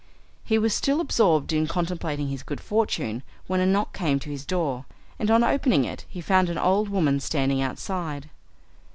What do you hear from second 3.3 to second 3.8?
when a